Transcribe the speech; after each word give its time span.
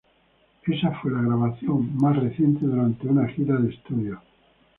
Esa 0.65 0.89
fue 0.99 1.11
la 1.11 1.21
grabación 1.21 1.95
más 1.97 2.15
reciente 2.17 2.65
durante 2.65 3.05
una 3.07 3.27
gira 3.27 3.57
de 3.57 3.69
estudio. 3.71 4.19